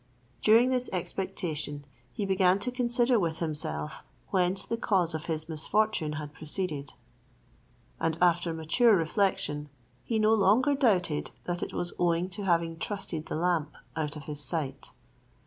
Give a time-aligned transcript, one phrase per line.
[0.41, 6.13] During this expectation, he began to consider with himself whence the cause of his misfortune
[6.13, 6.93] had proceeded;
[7.99, 9.69] and after mature reflection,
[10.09, 14.39] no longer doubted that it was owing to having trusted the lamp out of his
[14.41, 14.89] sight.